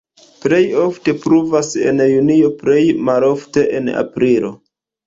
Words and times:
Plej 0.45 0.61
ofte 0.83 1.13
pluvas 1.25 1.69
en 1.91 2.03
junio, 2.15 2.51
plej 2.65 2.81
malofte 3.11 3.71
en 3.83 3.97
aprilo. 4.05 4.57